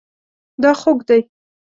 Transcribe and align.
دا 0.61 0.71
خوږ 0.79 0.99
دی 1.07 1.19